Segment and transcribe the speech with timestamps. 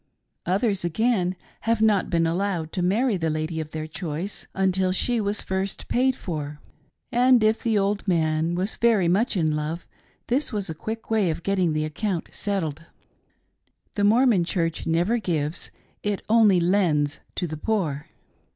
[0.47, 5.21] Others, again, have not been allowed to marry the lady of their choice until she
[5.21, 6.59] was first paid for,
[7.11, 9.85] and if the old man was very much in love,
[10.25, 12.85] this was a quick way of getting the account settled.
[13.93, 15.69] The Mormqn Church never gives,
[16.01, 18.07] it only lends to the poor.